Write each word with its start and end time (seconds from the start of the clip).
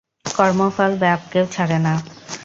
কর্মফল 0.31 0.91
বাপকেও 1.01 1.45
ছাড়ে 1.45 1.77
না। 1.79 1.93